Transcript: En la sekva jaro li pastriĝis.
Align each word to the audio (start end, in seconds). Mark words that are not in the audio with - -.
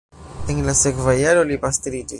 En 0.53 0.63
la 0.69 0.73
sekva 0.79 1.15
jaro 1.21 1.47
li 1.51 1.63
pastriĝis. 1.67 2.07